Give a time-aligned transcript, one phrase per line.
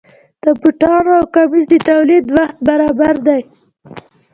[0.43, 3.41] د بوټانو او کمیس د تولید وخت برابر دی.